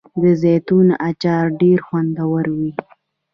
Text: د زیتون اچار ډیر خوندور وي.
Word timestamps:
د 0.21 0.23
زیتون 0.41 0.87
اچار 1.09 1.45
ډیر 1.61 1.79
خوندور 1.87 2.43
وي. 2.57 2.71